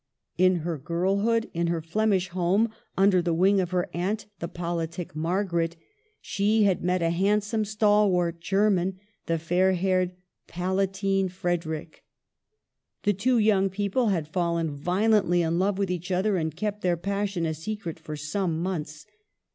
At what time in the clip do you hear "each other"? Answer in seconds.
15.91-16.35